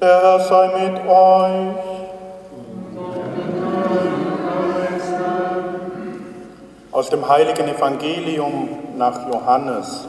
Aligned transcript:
Der 0.00 0.22
Herr 0.22 0.40
sei 0.40 0.68
mit 0.78 1.00
euch. 1.08 1.74
Aus 6.92 7.10
dem 7.10 7.28
heiligen 7.28 7.68
Evangelium 7.68 8.68
nach 8.96 9.28
Johannes. 9.32 10.06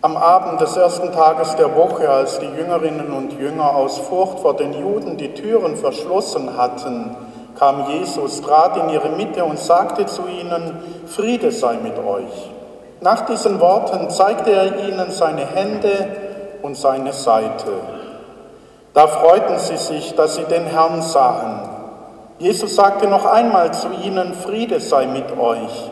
Am 0.00 0.16
Abend 0.16 0.62
des 0.62 0.76
ersten 0.76 1.12
Tages 1.12 1.56
der 1.56 1.76
Woche, 1.76 2.08
als 2.08 2.38
die 2.38 2.46
Jüngerinnen 2.46 3.12
und 3.12 3.38
Jünger 3.38 3.76
aus 3.76 3.98
Furcht 3.98 4.40
vor 4.40 4.56
den 4.56 4.72
Juden 4.72 5.18
die 5.18 5.34
Türen 5.34 5.76
verschlossen 5.76 6.56
hatten, 6.56 7.14
kam 7.58 7.90
Jesus, 7.90 8.40
trat 8.40 8.78
in 8.78 8.88
ihre 8.88 9.10
Mitte 9.10 9.44
und 9.44 9.58
sagte 9.58 10.06
zu 10.06 10.22
ihnen, 10.26 10.78
Friede 11.06 11.52
sei 11.52 11.74
mit 11.82 11.98
euch. 11.98 12.50
Nach 13.02 13.26
diesen 13.26 13.58
Worten 13.58 14.10
zeigte 14.10 14.52
er 14.52 14.78
ihnen 14.86 15.10
seine 15.10 15.44
Hände 15.44 16.06
und 16.62 16.76
seine 16.76 17.12
Seite. 17.12 17.72
Da 18.94 19.08
freuten 19.08 19.58
sie 19.58 19.76
sich, 19.76 20.14
dass 20.14 20.36
sie 20.36 20.44
den 20.44 20.66
Herrn 20.66 21.02
sahen. 21.02 21.68
Jesus 22.38 22.76
sagte 22.76 23.08
noch 23.08 23.26
einmal 23.26 23.72
zu 23.74 23.88
ihnen, 24.04 24.34
Friede 24.34 24.78
sei 24.78 25.06
mit 25.06 25.36
euch. 25.36 25.90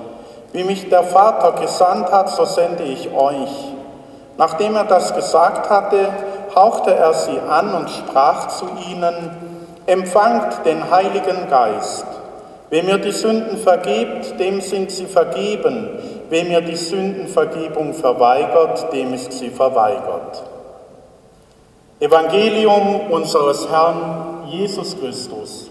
Wie 0.52 0.62
mich 0.62 0.88
der 0.88 1.02
Vater 1.02 1.60
gesandt 1.60 2.12
hat, 2.12 2.28
so 2.30 2.44
sende 2.44 2.84
ich 2.84 3.12
euch. 3.12 3.74
Nachdem 4.38 4.76
er 4.76 4.84
das 4.84 5.12
gesagt 5.12 5.68
hatte, 5.68 6.08
hauchte 6.54 6.94
er 6.94 7.12
sie 7.14 7.40
an 7.48 7.74
und 7.74 7.90
sprach 7.90 8.48
zu 8.48 8.66
ihnen, 8.88 9.14
empfangt 9.86 10.64
den 10.64 10.90
Heiligen 10.92 11.48
Geist. 11.50 12.06
Wem 12.70 12.88
ihr 12.88 12.98
die 12.98 13.10
Sünden 13.10 13.58
vergebt, 13.58 14.38
dem 14.38 14.60
sind 14.60 14.92
sie 14.92 15.06
vergeben. 15.06 15.88
Wem 16.30 16.50
ihr 16.52 16.60
die 16.60 16.76
Sündenvergebung 16.76 17.92
verweigert, 17.92 18.92
dem 18.92 19.12
ist 19.14 19.32
sie 19.32 19.50
verweigert. 19.50 20.44
Evangelium 21.98 23.10
unseres 23.10 23.68
Herrn 23.68 24.44
Jesus 24.48 24.96
Christus. 24.98 25.68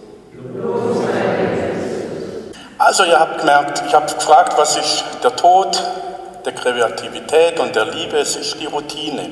Also 2.77 3.05
ihr 3.05 3.17
habt 3.17 3.39
gemerkt, 3.39 3.83
ich 3.87 3.93
habe 3.93 4.13
gefragt, 4.13 4.57
was 4.57 4.75
ist 4.75 5.05
der 5.23 5.33
Tod, 5.35 5.81
der 6.43 6.51
Kreativität 6.51 7.57
und 7.61 7.73
der 7.73 7.85
Liebe, 7.85 8.17
es 8.17 8.35
ist 8.35 8.59
die 8.59 8.65
Routine. 8.65 9.31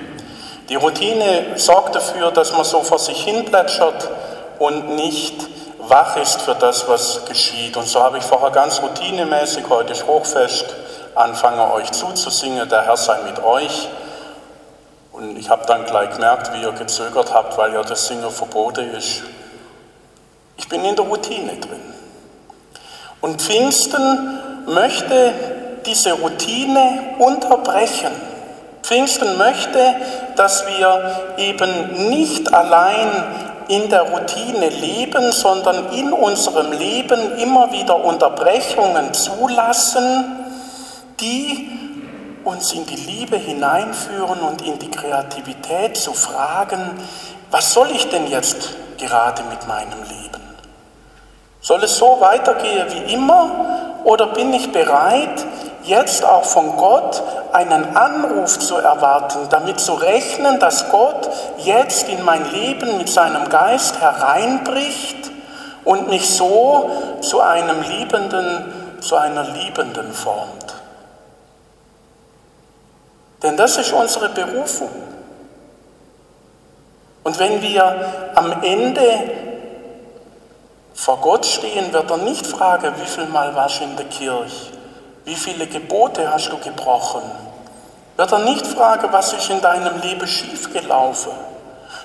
Die 0.69 0.75
Routine 0.75 1.45
sorgt 1.56 1.95
dafür, 1.95 2.31
dass 2.31 2.53
man 2.53 2.64
so 2.64 2.84
vor 2.84 3.00
sich 3.00 3.22
hin 3.23 3.44
plätschert 3.44 4.09
und 4.59 4.95
nicht 4.95 5.36
wach 5.80 6.16
ist 6.16 6.41
für 6.41 6.56
das, 6.56 6.88
was 6.88 7.25
geschieht. 7.25 7.75
Und 7.75 7.86
so 7.88 8.02
habe 8.02 8.17
ich 8.17 8.23
vorher 8.23 8.52
ganz 8.52 8.81
routinemäßig, 8.81 9.66
heute 9.69 9.91
ist 9.91 10.08
Hochfest, 10.08 10.73
anfangen 11.18 11.60
euch 11.60 11.92
zuzusingen, 11.92 12.70
der 12.70 12.84
Herr 12.84 12.98
sei 12.98 13.20
mit 13.23 13.44
euch. 13.44 13.90
Und 15.12 15.38
ich 15.38 15.50
habe 15.50 15.66
dann 15.66 15.86
gleich 15.86 16.12
gemerkt, 16.12 16.54
wie 16.54 16.62
ihr 16.62 16.72
gezögert 16.72 17.34
habt, 17.34 17.58
weil 17.58 17.74
ja 17.74 17.82
das 17.82 18.08
Singen 18.08 18.30
verboten 18.30 18.92
ist. 18.92 19.24
Ich 20.58 20.70
bin 20.70 20.86
in 20.86 20.96
der 20.96 21.06
Routine 21.06 21.56
drin. 21.56 21.94
Und 23.22 23.42
Pfingsten 23.42 24.40
möchte 24.68 25.34
diese 25.86 26.14
Routine 26.14 27.16
unterbrechen. 27.18 28.12
Pfingsten 28.84 29.38
möchte, 29.38 29.96
dass 30.36 30.66
wir 30.68 31.34
eben 31.38 32.09
nicht 32.09 32.54
allein 32.54 33.09
in 33.68 33.90
der 33.90 34.04
Routine 34.04 34.70
leben, 34.70 35.31
sondern 35.31 35.92
in 35.92 36.14
unserem 36.14 36.72
Leben 36.72 37.38
immer 37.38 37.72
wieder 37.72 38.04
Unterbrechungen 38.04 39.14
zulassen, 39.14 40.47
die 41.20 41.70
uns 42.44 42.72
in 42.73 42.86
die 42.86 42.96
Liebe 42.96 43.38
hineinführen 43.38 44.40
und 44.40 44.62
in 44.62 44.80
die 44.80 44.90
Kreativität 44.90 45.98
zu 45.98 46.14
fragen, 46.14 46.92
was 47.52 47.74
soll 47.74 47.92
ich 47.92 48.08
denn 48.09 48.28
jetzt 48.28 48.76
gerade 48.98 49.44
mit 49.44 49.68
meinem 49.68 50.02
Leben? 50.04 50.42
Soll 51.62 51.84
es 51.84 51.98
so 51.98 52.18
weitergehen 52.20 52.88
wie 52.90 53.14
immer 53.14 54.00
oder 54.03 54.28
bin 54.28 54.53
ich 54.53 54.72
bereit, 54.72 55.46
jetzt 55.84 56.24
auch 56.24 56.46
von 56.46 56.78
Gott 56.78 57.22
einen 57.52 57.96
Anruf 57.96 58.59
zu 58.59 58.75
erwarten, 58.75 59.40
damit 59.50 59.80
zu 59.80 59.94
rechnen, 59.94 60.59
dass 60.59 60.90
Gott 60.90 61.30
jetzt 61.58 62.08
in 62.08 62.24
mein 62.24 62.50
Leben 62.52 62.97
mit 62.97 63.09
seinem 63.09 63.50
Geist 63.50 64.00
hereinbricht 64.00 65.31
und 65.84 66.09
mich 66.09 66.30
so 66.30 66.90
zu 67.22 67.41
einem 67.41 67.81
Liebenden, 67.81 68.74
zu 69.02 69.16
einer 69.16 69.44
Liebenden 69.44 70.12
formt. 70.14 70.56
Denn 73.47 73.56
das 73.56 73.78
ist 73.78 73.94
unsere 73.94 74.28
Berufung. 74.28 74.90
Und 77.24 77.40
wenn 77.40 77.62
wir 77.62 78.34
am 78.35 78.62
Ende 78.62 79.09
vor 80.94 81.22
Gott 81.22 81.46
stehen, 81.46 81.94
wird 81.94 82.12
er 82.12 82.18
nicht 82.18 82.46
fragen, 82.46 82.94
wie 83.00 83.06
viel 83.06 83.28
Mal 83.28 83.56
warst 83.56 83.80
du 83.80 83.85
in 83.85 83.96
der 83.96 84.08
Kirche? 84.08 84.74
Wie 85.24 85.35
viele 85.35 85.66
Gebote 85.66 86.30
hast 86.30 86.50
du 86.50 86.58
gebrochen? 86.58 87.22
Wird 88.18 88.30
er 88.34 88.40
nicht 88.40 88.68
fragen, 88.68 89.08
was 89.13 89.31
ist 89.31 89.50
in 89.50 89.62
deinem 89.62 89.97
Leben 90.02 90.28
schiefgelaufen, 90.28 91.31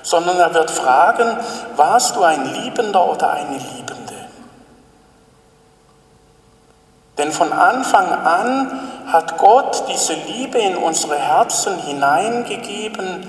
sondern 0.04 0.38
er 0.38 0.54
wird 0.54 0.70
fragen, 0.70 1.38
warst 1.74 2.14
du 2.14 2.22
ein 2.22 2.44
Liebender 2.54 3.10
oder 3.10 3.32
eine 3.32 3.58
Liebende? 3.58 4.14
Denn 7.18 7.32
von 7.32 7.52
Anfang 7.52 8.06
an 8.12 8.91
hat 9.06 9.38
Gott 9.38 9.84
diese 9.88 10.14
Liebe 10.14 10.58
in 10.58 10.76
unsere 10.76 11.16
Herzen 11.16 11.78
hineingegeben, 11.78 13.26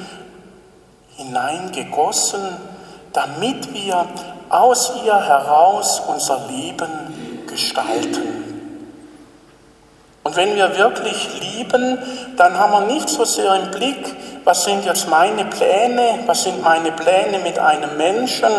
hineingegossen, 1.18 2.42
damit 3.14 3.74
wir 3.74 4.06
aus 4.50 4.94
ihr 5.06 5.16
heraus 5.16 6.02
unser 6.08 6.48
Leben 6.50 7.44
gestalten. 7.48 8.44
Und 10.24 10.36
wenn 10.38 10.56
wir 10.56 10.78
wirklich 10.78 11.30
lieben, 11.42 11.98
dann 12.38 12.58
haben 12.58 12.72
wir 12.72 12.94
nicht 12.94 13.10
so 13.10 13.26
sehr 13.26 13.56
im 13.56 13.72
Blick, 13.72 14.16
was 14.44 14.64
sind 14.64 14.86
jetzt 14.86 15.10
meine 15.10 15.46
Pläne, 15.46 16.20
was 16.26 16.44
sind 16.44 16.64
meine 16.64 16.92
Pläne 16.92 17.40
mit 17.40 17.60
einem 17.60 17.98
Menschen, 17.98 18.52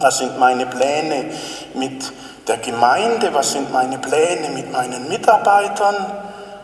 was 0.00 0.18
sind 0.18 0.38
meine 0.38 0.66
Pläne 0.66 1.26
mit 1.74 2.12
der 2.46 2.58
Gemeinde, 2.58 3.32
was 3.32 3.52
sind 3.52 3.72
meine 3.72 3.98
Pläne 3.98 4.50
mit 4.50 4.70
meinen 4.70 5.08
Mitarbeitern, 5.08 5.94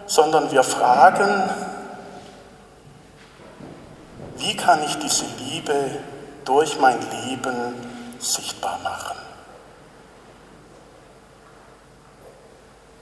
sondern 0.06 0.50
wir 0.50 0.62
fragen, 0.62 1.48
wie 4.36 4.56
kann 4.56 4.82
ich 4.84 4.98
diese 4.98 5.24
Liebe 5.38 5.74
durch 6.44 6.78
mein 6.78 6.98
Leben 7.24 7.74
sichtbar 8.18 8.78
machen? 8.82 9.16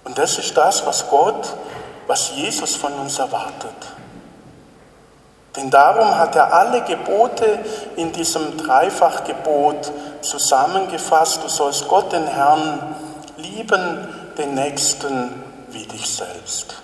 Und 0.04 0.16
das 0.18 0.38
ist 0.38 0.56
das, 0.56 0.86
was 0.86 1.08
Gott, 1.08 1.54
was 2.06 2.30
Jesus 2.34 2.76
von 2.76 2.92
uns 2.94 3.18
erwartet. 3.18 3.74
Denn 5.54 5.70
darum 5.70 6.16
hat 6.18 6.36
er 6.36 6.52
alle 6.52 6.82
Gebote 6.82 7.58
in 7.96 8.12
diesem 8.12 8.56
Dreifachgebot 8.56 9.92
zusammengefasst. 10.20 11.42
Du 11.42 11.48
sollst 11.48 11.88
Gott, 11.88 12.12
den 12.12 12.26
Herrn, 12.26 12.94
lieben, 13.36 14.08
den 14.36 14.54
Nächsten 14.54 15.42
wie 15.70 15.86
dich 15.86 16.08
selbst. 16.08 16.82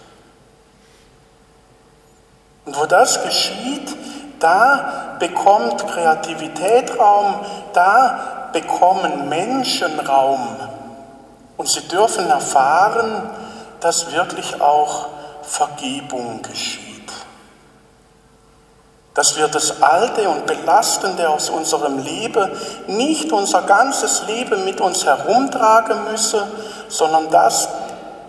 Und 2.65 2.79
wo 2.79 2.87
das 2.87 3.23
geschieht, 3.23 3.95
da 4.41 5.17
bekommt 5.19 5.87
Kreativität 5.87 6.99
Raum, 6.99 7.37
da 7.73 8.51
bekommen 8.53 9.29
Menschen 9.29 9.99
Raum. 10.01 10.57
Und 11.57 11.69
sie 11.69 11.87
dürfen 11.89 12.29
erfahren, 12.29 13.31
dass 13.81 14.13
wirklich 14.13 14.61
auch 14.61 15.09
Vergebung 15.43 16.43
geschieht. 16.43 16.84
Dass 19.15 19.37
wir 19.37 19.47
das 19.47 19.81
Alte 19.81 20.29
und 20.29 20.47
Belastende 20.47 21.29
aus 21.29 21.49
unserem 21.49 21.99
Leben 21.99 22.51
nicht 22.89 23.33
unser 23.33 23.63
ganzes 23.63 24.25
Leben 24.27 24.65
mit 24.65 24.81
uns 24.81 25.07
herumtragen 25.07 26.05
müssen, 26.11 26.43
sondern 26.89 27.31
dass 27.31 27.69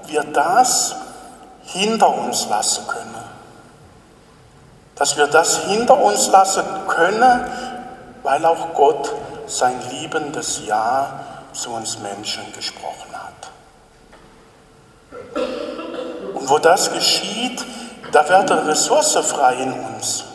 wir 0.05 0.23
das 0.23 0.95
hinter 1.65 2.15
uns 2.15 2.47
lassen 2.47 2.87
können. 2.87 3.15
Dass 4.95 5.17
wir 5.17 5.27
das 5.27 5.57
hinter 5.65 5.99
uns 5.99 6.27
lassen 6.27 6.63
können, 6.87 7.49
weil 8.23 8.45
auch 8.45 8.73
Gott 8.75 9.11
sein 9.47 9.75
liebendes 9.89 10.61
Ja 10.65 11.19
zu 11.53 11.71
uns 11.71 11.99
Menschen 11.99 12.43
gesprochen 12.53 13.13
hat. 13.13 13.49
Und 16.33 16.49
wo 16.49 16.59
das 16.59 16.91
geschieht, 16.91 17.63
da 18.11 18.27
wird 18.27 18.51
eine 18.51 18.67
Ressource 18.67 19.15
frei 19.15 19.55
in 19.55 19.73
uns. 19.73 20.25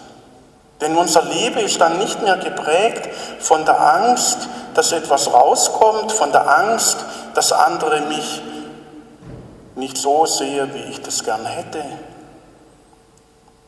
Denn 0.80 0.96
unser 0.96 1.22
Leben 1.22 1.58
ist 1.58 1.80
dann 1.80 1.98
nicht 1.98 2.22
mehr 2.22 2.36
geprägt 2.36 3.08
von 3.40 3.64
der 3.64 3.80
Angst, 3.80 4.48
dass 4.74 4.92
etwas 4.92 5.32
rauskommt, 5.32 6.12
von 6.12 6.32
der 6.32 6.48
Angst, 6.48 7.04
dass 7.34 7.52
andere 7.52 8.00
mich 8.02 8.42
nicht 9.74 9.98
so 9.98 10.26
sehen, 10.26 10.72
wie 10.74 10.90
ich 10.90 11.02
das 11.02 11.22
gern 11.24 11.44
hätte, 11.44 11.82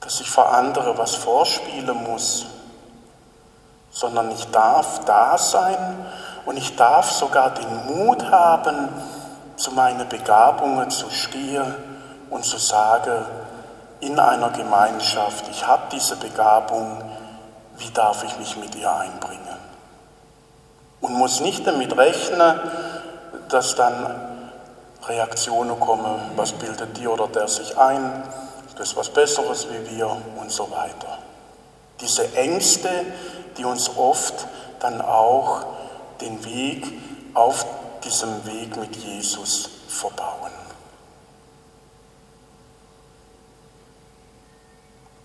dass 0.01 0.21
ich 0.21 0.31
vor 0.31 0.53
andere 0.53 0.97
was 0.97 1.15
vorspielen 1.15 2.03
muss, 2.05 2.47
sondern 3.91 4.31
ich 4.31 4.51
darf 4.51 5.05
da 5.05 5.37
sein 5.37 6.07
und 6.47 6.57
ich 6.57 6.77
darf 6.77 7.11
sogar 7.11 7.51
den 7.51 7.87
Mut 7.87 8.31
haben, 8.31 8.89
zu 9.57 9.71
meinen 9.73 10.09
Begabungen 10.09 10.91
zu 10.91 11.11
stehen 11.11 11.75
und 12.31 12.45
zu 12.45 12.57
sagen, 12.59 13.25
in 14.03 14.19
einer 14.19 14.51
Gemeinschaft, 14.51 15.47
ich 15.49 15.65
habe 15.65 15.85
diese 15.93 16.17
Begabung, 16.17 17.01
wie 17.79 17.91
darf 17.91 18.25
ich 18.25 18.37
mich 18.37 18.57
mit 18.57 18.75
ihr 18.75 18.93
einbringen? 18.93 19.41
Und 21.01 21.15
muss 21.15 21.41
nicht 21.41 21.65
damit 21.67 21.97
rechnen, 21.97 22.61
dass 23.49 23.77
dann 23.77 24.43
Reaktionen 25.07 25.79
kommen, 25.79 26.21
was 26.35 26.53
bildet 26.53 26.99
die 26.99 27.07
oder 27.07 27.29
der 27.29 27.47
sich 27.47 27.79
ein, 27.79 28.25
das 28.77 28.89
ist 28.89 28.97
was 28.97 29.09
Besseres 29.09 29.69
wie 29.71 29.97
wir 29.97 30.11
und 30.41 30.51
so 30.51 30.69
weiter. 30.71 31.19
Diese 32.01 32.35
Ängste, 32.35 32.89
die 33.57 33.65
uns 33.65 33.97
oft 33.97 34.47
dann 34.81 35.01
auch 35.01 35.65
den 36.21 36.45
Weg 36.45 36.87
auf 37.35 37.65
diesem 38.03 38.45
Weg 38.47 38.77
mit 38.77 38.97
Jesus 38.97 39.71
verbauen. 39.87 40.62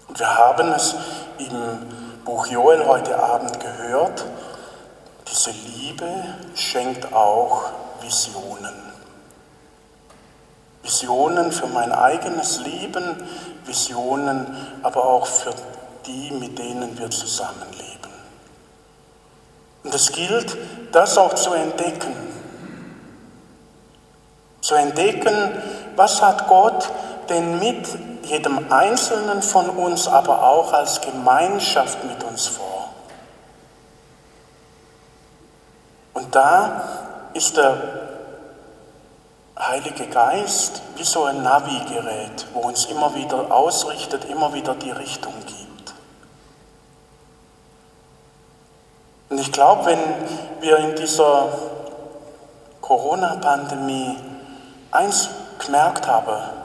Und 0.08 0.20
wir 0.20 0.38
haben 0.38 0.72
es 0.74 0.96
im 1.38 2.24
Buch 2.24 2.48
Joel 2.48 2.86
heute 2.86 3.22
Abend 3.22 3.60
gehört, 3.60 4.26
diese 5.30 5.52
Liebe 5.52 6.08
schenkt 6.56 7.14
auch 7.14 7.64
Visionen. 8.02 8.88
Visionen 10.82 11.52
für 11.52 11.68
mein 11.68 11.92
eigenes 11.92 12.60
Leben, 12.62 13.28
Visionen 13.66 14.48
aber 14.84 15.04
auch 15.06 15.26
für 15.26 15.54
die, 16.06 16.32
mit 16.32 16.58
denen 16.58 16.98
wir 16.98 17.10
zusammenleben. 17.10 17.88
Und 19.84 19.94
es 19.94 20.12
gilt, 20.12 20.58
das 20.92 21.18
auch 21.18 21.34
zu 21.34 21.54
entdecken. 21.54 22.16
Zu 24.62 24.76
entdecken, 24.76 25.62
was 25.96 26.22
hat 26.22 26.48
Gott 26.48 26.90
denn 27.30 27.60
mit 27.60 27.88
jedem 28.28 28.72
Einzelnen 28.72 29.42
von 29.42 29.70
uns, 29.70 30.08
aber 30.08 30.44
auch 30.44 30.74
als 30.74 31.02
Gemeinschaft 31.02 32.04
mit 32.04 32.24
uns 32.24 32.48
vor. 32.48 32.90
Und 36.14 36.34
da 36.34 36.82
ist 37.34 37.58
der 37.58 37.78
Heilige 39.60 40.08
Geist 40.08 40.82
wie 40.96 41.04
so 41.04 41.24
ein 41.24 41.42
Navigerät, 41.42 42.48
wo 42.54 42.60
uns 42.60 42.86
immer 42.86 43.14
wieder 43.16 43.52
ausrichtet, 43.52 44.26
immer 44.26 44.54
wieder 44.54 44.76
die 44.76 44.92
Richtung 44.92 45.34
gibt. 45.46 45.94
Und 49.30 49.40
ich 49.40 49.52
glaube, 49.52 49.86
wenn 49.88 50.00
wir 50.62 50.78
in 50.78 50.96
dieser 50.96 51.50
Corona-Pandemie 52.82 54.18
eins 54.92 55.30
gemerkt 55.60 56.08
haben, 56.08 56.57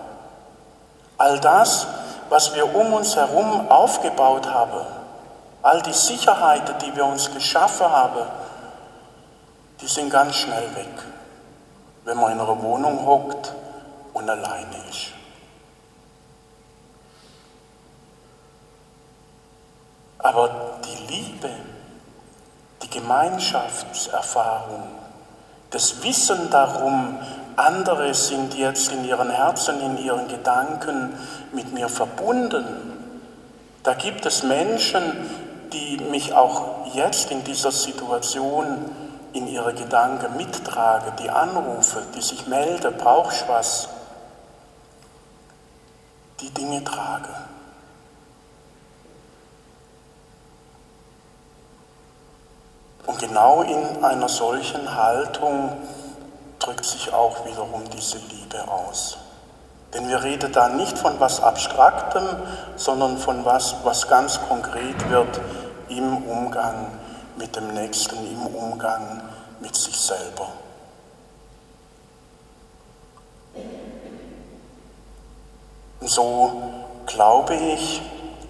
all 1.22 1.38
das, 1.40 1.86
was 2.28 2.54
wir 2.54 2.74
um 2.74 2.92
uns 2.92 3.16
herum 3.16 3.70
aufgebaut 3.70 4.46
haben, 4.48 4.86
all 5.62 5.80
die 5.82 5.92
Sicherheiten, 5.92 6.74
die 6.84 6.94
wir 6.96 7.06
uns 7.06 7.32
geschaffen 7.32 7.86
haben, 7.86 8.26
die 9.80 9.86
sind 9.86 10.10
ganz 10.10 10.34
schnell 10.36 10.74
weg 10.74 11.12
wenn 12.04 12.16
man 12.16 12.32
in 12.32 12.40
einer 12.40 12.60
Wohnung 12.62 13.06
hockt 13.06 13.52
und 14.12 14.28
alleine 14.28 14.76
ist. 14.90 15.12
Aber 20.18 20.78
die 20.84 20.96
Liebe, 21.12 21.50
die 22.82 22.90
Gemeinschaftserfahrung, 22.90 24.88
das 25.72 26.02
Wissen 26.02 26.50
darum, 26.50 27.18
andere 27.56 28.14
sind 28.14 28.54
jetzt 28.54 28.92
in 28.92 29.04
ihren 29.04 29.30
Herzen, 29.30 29.80
in 29.80 29.98
ihren 29.98 30.28
Gedanken 30.28 31.14
mit 31.52 31.72
mir 31.72 31.88
verbunden. 31.88 32.64
Da 33.82 33.94
gibt 33.94 34.24
es 34.26 34.42
Menschen, 34.42 35.02
die 35.72 35.98
mich 36.10 36.32
auch 36.34 36.94
jetzt 36.94 37.30
in 37.30 37.42
dieser 37.44 37.72
Situation 37.72 38.66
in 39.32 39.48
ihre 39.48 39.72
Gedanken 39.72 40.36
mittrage, 40.36 41.12
die 41.22 41.30
anrufe, 41.30 42.02
die 42.14 42.20
sich 42.20 42.46
melde, 42.46 42.90
brauchst 42.90 43.48
was, 43.48 43.88
die 46.40 46.50
Dinge 46.50 46.84
trage. 46.84 47.28
Und 53.06 53.18
genau 53.18 53.62
in 53.62 54.04
einer 54.04 54.28
solchen 54.28 54.94
Haltung 54.94 55.76
drückt 56.58 56.84
sich 56.84 57.12
auch 57.12 57.44
wiederum 57.44 57.82
diese 57.90 58.18
Liebe 58.18 58.68
aus. 58.68 59.18
Denn 59.92 60.08
wir 60.08 60.22
reden 60.22 60.52
da 60.52 60.68
nicht 60.68 60.96
von 60.96 61.18
was 61.18 61.42
Abstraktem, 61.42 62.24
sondern 62.76 63.18
von 63.18 63.44
was, 63.44 63.76
was 63.82 64.08
ganz 64.08 64.40
konkret 64.48 65.10
wird 65.10 65.40
im 65.88 66.18
Umgang 66.24 66.86
mit 67.36 67.54
dem 67.56 67.74
Nächsten, 67.74 68.16
im 68.16 68.46
Umgang 68.46 69.22
mit 69.60 69.74
sich 69.74 69.98
selber. 70.00 70.48
Und 76.00 76.08
so 76.08 76.62
glaube 77.06 77.54
ich, 77.54 78.02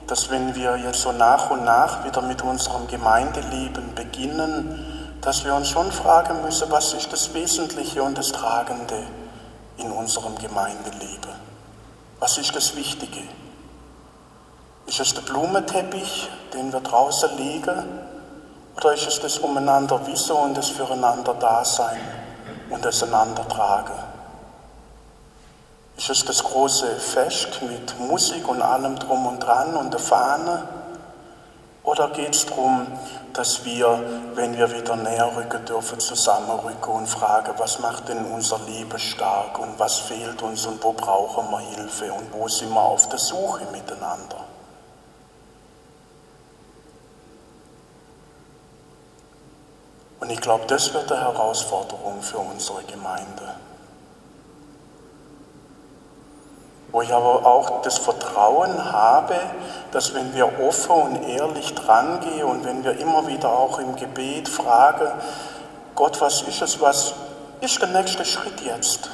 dass 0.07 0.31
wenn 0.31 0.55
wir 0.55 0.77
jetzt 0.77 1.03
so 1.03 1.13
nach 1.13 1.51
und 1.51 1.65
nach 1.65 2.05
wieder 2.05 2.23
mit 2.23 2.43
unserem 2.43 2.87
Gemeindeleben 2.87 3.95
beginnen, 3.95 5.19
dass 5.21 5.45
wir 5.45 5.55
uns 5.55 5.69
schon 5.69 5.91
fragen 5.93 6.43
müssen, 6.43 6.71
was 6.71 6.93
ist 6.95 7.13
das 7.13 7.33
Wesentliche 7.33 8.03
und 8.03 8.19
das 8.19 8.33
Tragende 8.33 9.03
in 9.79 9.91
unserem 9.91 10.37
Gemeindeleben? 10.37 11.33
Was 12.19 12.39
ist 12.39 12.55
das 12.55 12.77
Wichtige? 12.77 13.23
Ist 14.87 15.01
es 15.01 15.15
der 15.15 15.23
Blumenteppich, 15.23 16.29
den 16.53 16.73
wir 16.73 16.81
draußen 16.81 17.37
legen? 17.37 18.01
Oder 18.77 18.95
ist 18.95 19.07
es 19.07 19.21
das 19.21 19.39
umeinander 19.39 20.05
wissen 20.07 20.37
und 20.37 20.57
das 20.57 20.71
füreinander 20.71 21.35
Dasein 21.35 22.01
und 22.71 22.85
das 22.85 23.03
einander 23.03 23.47
tragen? 23.49 24.02
Ist 25.97 26.11
es 26.11 26.25
das 26.25 26.43
große 26.43 26.99
Fest 26.99 27.61
mit 27.63 27.99
Musik 27.99 28.49
und 28.49 28.63
allem 28.63 28.99
drum 28.99 29.27
und 29.27 29.41
dran 29.41 29.77
und 29.77 29.93
der 29.93 30.01
Fahne? 30.01 30.67
Oder 31.85 32.11
geht 32.11 32.35
es 32.35 32.47
darum, 32.47 32.87
dass 33.33 33.65
wir, 33.65 34.03
wenn 34.35 34.57
wir 34.57 34.73
wieder 34.73 34.95
näher 34.95 35.31
rücken 35.37 35.65
dürfen, 35.65 35.99
zusammenrücken 35.99 36.93
und 36.93 37.07
fragen, 37.07 37.53
was 37.59 37.81
macht 37.81 38.09
denn 38.09 38.25
unser 38.27 38.59
Leben 38.61 38.99
stark 38.99 39.59
und 39.59 39.79
was 39.79 39.99
fehlt 39.99 40.43
uns 40.43 40.65
und 40.67 40.83
wo 40.83 40.93
brauchen 40.93 41.51
wir 41.51 41.59
Hilfe 41.59 42.13
und 42.13 42.33
wo 42.33 42.47
sind 42.49 42.71
wir 42.71 42.81
auf 42.81 43.09
der 43.09 43.19
Suche 43.19 43.65
miteinander? 43.73 44.45
Und 50.21 50.31
ich 50.31 50.41
glaube, 50.41 50.67
das 50.69 50.95
wird 50.95 51.11
eine 51.11 51.21
Herausforderung 51.21 52.23
für 52.23 52.39
unsere 52.39 52.85
Gemeinde. 52.85 53.57
Wo 56.93 57.01
ich 57.01 57.13
aber 57.13 57.47
auch 57.47 57.81
das 57.83 57.99
Vertrauen 57.99 58.93
habe, 58.93 59.35
dass 59.93 60.15
wenn 60.15 60.35
wir 60.35 60.61
offen 60.61 60.91
und 60.91 61.23
ehrlich 61.23 61.75
drangehen 61.75 62.45
und 62.45 62.65
wenn 62.65 62.85
wir 62.85 62.99
immer 63.01 63.27
wieder 63.27 63.51
auch 63.51 63.79
im 63.79 63.97
Gebet 63.97 64.49
fragen, 64.49 65.11
Gott, 65.95 66.21
was 66.21 66.43
ist 66.43 66.61
es, 66.63 66.81
was 66.81 67.15
ist 67.61 67.81
der 67.81 67.89
nächste 67.89 68.25
Schritt 68.25 68.61
jetzt? 68.61 69.11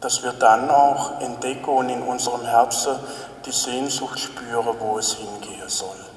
Dass 0.00 0.22
wir 0.22 0.32
dann 0.32 0.68
auch 0.68 1.20
entdecken 1.20 1.70
und 1.70 1.88
in 1.88 2.02
unserem 2.02 2.44
Herzen 2.44 2.96
die 3.46 3.52
Sehnsucht 3.52 4.18
spüren, 4.18 4.76
wo 4.80 4.98
es 4.98 5.14
hingehen 5.14 5.68
soll. 5.68 6.13